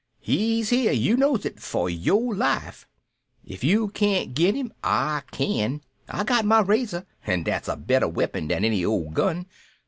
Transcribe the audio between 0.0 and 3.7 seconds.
He's here, you knows it, for your life. Ef